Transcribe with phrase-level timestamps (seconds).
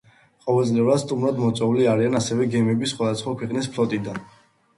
[0.43, 4.21] ყოველწლიურად სტუმრად მოწვეული არიან ასევე გემები სხვადასხვა ქვეყნის ფლოტიდან.